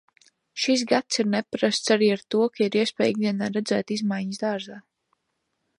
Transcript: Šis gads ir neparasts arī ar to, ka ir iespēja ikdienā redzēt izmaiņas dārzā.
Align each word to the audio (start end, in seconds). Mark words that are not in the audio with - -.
Šis 0.61 0.83
gads 0.91 1.19
ir 1.23 1.29
neparasts 1.33 1.93
arī 1.97 2.07
ar 2.15 2.23
to, 2.35 2.41
ka 2.55 2.67
ir 2.69 2.79
iespēja 2.81 3.15
ikdienā 3.15 3.53
redzēt 3.59 3.95
izmaiņas 3.99 4.45
dārzā. 4.47 4.81